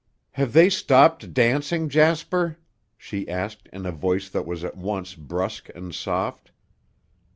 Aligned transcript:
"Have 0.31 0.53
they 0.53 0.67
stopped 0.71 1.31
dancing, 1.31 1.87
Jasper?" 1.87 2.57
she 2.97 3.29
asked 3.29 3.69
in 3.71 3.85
a 3.85 3.91
voice 3.91 4.29
that 4.29 4.47
was 4.47 4.63
at 4.63 4.75
once 4.75 5.13
brusque 5.13 5.69
and 5.75 5.93
soft. 5.93 6.49